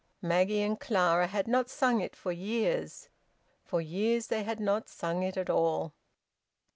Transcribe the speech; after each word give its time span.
Maggie 0.23 0.63
and 0.63 0.79
Clara 0.79 1.27
had 1.27 1.47
not 1.47 1.69
sung 1.69 2.01
it 2.01 2.15
for 2.15 2.31
years. 2.31 3.07
For 3.63 3.81
years 3.81 4.29
they 4.29 4.41
had 4.41 4.59
not 4.59 4.89
sung 4.89 5.21
it 5.21 5.37
at 5.37 5.47
all. 5.47 5.93